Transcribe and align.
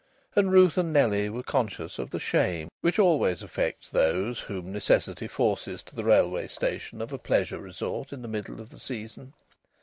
And 0.35 0.51
Ruth 0.51 0.79
and 0.79 0.91
Nellie 0.91 1.29
were 1.29 1.43
conscious 1.43 1.99
of 1.99 2.09
the 2.09 2.19
shame 2.19 2.69
which 2.81 2.97
always 2.97 3.43
afflicts 3.43 3.91
those 3.91 4.39
whom 4.39 4.71
necessity 4.71 5.27
forces 5.27 5.83
to 5.83 5.95
the 5.95 6.03
railway 6.03 6.47
station 6.47 7.03
of 7.03 7.13
a 7.13 7.19
pleasure 7.19 7.59
resort 7.59 8.11
in 8.11 8.23
the 8.23 8.27
middle 8.27 8.59
of 8.59 8.71
the 8.71 8.79
season. 8.79 9.33